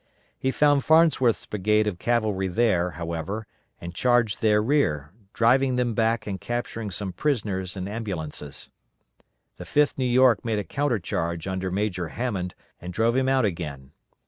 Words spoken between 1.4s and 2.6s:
brigade of cavalry